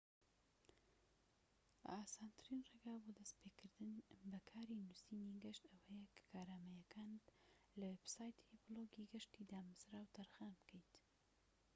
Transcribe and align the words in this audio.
ئاسانترین 1.93 2.59
ڕێگا 2.69 2.95
بۆ 3.03 3.11
دەست 3.19 3.35
پێكردن 3.41 3.93
بە 4.31 4.39
کاری 4.51 4.81
نووسینی 4.83 5.39
گەشت 5.43 5.63
ئەوەیە 5.71 6.07
کە 6.15 6.23
کارامەییەکانت 6.31 7.25
لە 7.79 7.85
وێبسایتی 7.91 8.59
بلۆگی 8.63 9.09
گەشتی 9.13 9.47
دامەزراو 9.51 10.11
تەرخان 10.15 10.51
بکەیت 10.59 10.91